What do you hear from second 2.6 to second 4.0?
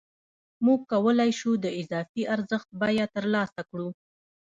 بیه ترلاسه کړو